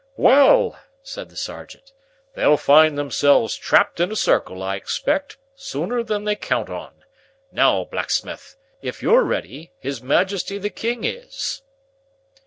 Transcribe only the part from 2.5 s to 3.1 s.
find